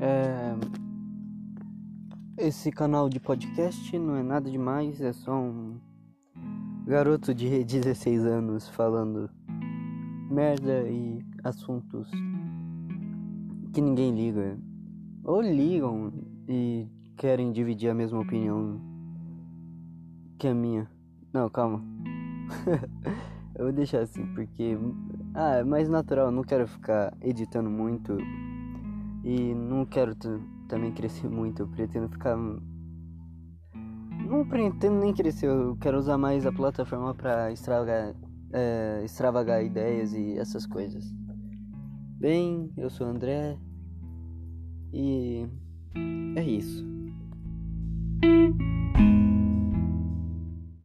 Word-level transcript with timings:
É... 0.00 0.54
Esse 2.38 2.70
canal 2.70 3.08
de 3.08 3.18
podcast 3.18 3.98
não 3.98 4.16
é 4.16 4.22
nada 4.22 4.50
demais, 4.50 5.00
é 5.00 5.12
só 5.12 5.34
um 5.34 5.80
garoto 6.86 7.34
de 7.34 7.64
16 7.64 8.24
anos 8.26 8.68
falando 8.68 9.30
merda 10.30 10.82
e 10.88 11.24
assuntos 11.42 12.10
que 13.72 13.80
ninguém 13.80 14.14
liga. 14.14 14.58
Ou 15.24 15.40
ligam 15.40 16.12
e 16.48 16.88
querem 17.16 17.50
dividir 17.52 17.88
a 17.88 17.94
mesma 17.94 18.20
opinião 18.20 18.80
que 20.38 20.46
a 20.46 20.54
minha. 20.54 20.88
Não, 21.32 21.48
calma. 21.48 21.82
eu 23.56 23.64
vou 23.64 23.72
deixar 23.72 24.00
assim 24.00 24.26
porque 24.34 24.76
ah, 25.34 25.56
é 25.56 25.64
mais 25.64 25.88
natural, 25.88 26.30
não 26.30 26.42
quero 26.42 26.68
ficar 26.68 27.16
editando 27.22 27.70
muito 27.70 28.16
e 29.26 29.52
não 29.52 29.84
quero 29.84 30.14
também 30.68 30.92
crescer 30.92 31.28
muito, 31.28 31.62
eu 31.62 31.68
pretendo 31.68 32.08
ficar 32.08 32.36
não 32.36 34.46
pretendo 34.46 35.00
nem 35.00 35.12
crescer, 35.12 35.46
eu 35.46 35.76
quero 35.80 35.98
usar 35.98 36.16
mais 36.16 36.46
a 36.46 36.52
plataforma 36.52 37.12
para 37.12 37.50
é, 38.52 39.02
extravagar 39.04 39.64
ideias 39.64 40.12
e 40.12 40.38
essas 40.38 40.64
coisas. 40.64 41.12
Bem, 42.18 42.72
eu 42.76 42.88
sou 42.88 43.08
o 43.08 43.10
André 43.10 43.58
e 44.92 45.44
é 46.36 46.44
isso. 46.44 46.86